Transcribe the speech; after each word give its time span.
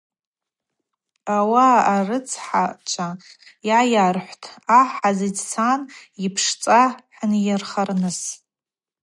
Ауаъа 1.35 1.79
арыцхӏачва 1.95 3.09
йгӏайархӏвтӏ: 3.67 4.47
Ахӏ 4.79 4.89
хӏгӏазиццатӏ 4.95 5.89
йыпшцӏа 6.21 6.81
хӏынйырхарныс. 7.15 8.19